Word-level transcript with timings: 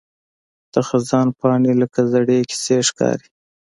د 0.73 0.75
خزان 0.87 1.27
پاڼې 1.39 1.73
لکه 1.81 1.99
زړې 2.11 2.37
کیسې 2.49 2.77
ښکاري 2.87 3.27